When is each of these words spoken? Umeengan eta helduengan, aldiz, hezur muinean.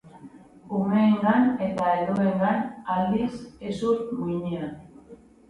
Umeengan 0.77 1.43
eta 1.65 1.91
helduengan, 1.97 2.65
aldiz, 2.95 3.29
hezur 3.69 4.03
muinean. 4.19 4.69